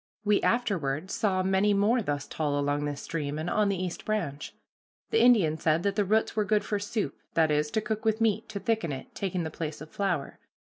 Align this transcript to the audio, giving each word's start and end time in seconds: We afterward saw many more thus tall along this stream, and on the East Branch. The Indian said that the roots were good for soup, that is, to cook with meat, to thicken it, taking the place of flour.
We 0.25 0.41
afterward 0.41 1.11
saw 1.11 1.43
many 1.43 1.75
more 1.75 2.01
thus 2.01 2.25
tall 2.25 2.57
along 2.59 2.85
this 2.85 3.03
stream, 3.03 3.37
and 3.37 3.47
on 3.51 3.69
the 3.69 3.77
East 3.77 4.03
Branch. 4.03 4.51
The 5.11 5.21
Indian 5.21 5.59
said 5.59 5.83
that 5.83 5.95
the 5.95 6.03
roots 6.03 6.35
were 6.35 6.43
good 6.43 6.65
for 6.65 6.79
soup, 6.79 7.15
that 7.35 7.51
is, 7.51 7.69
to 7.69 7.81
cook 7.81 8.03
with 8.03 8.19
meat, 8.19 8.49
to 8.49 8.59
thicken 8.59 8.91
it, 8.91 9.13
taking 9.13 9.43
the 9.43 9.51
place 9.51 9.79
of 9.79 9.91
flour. 9.91 10.39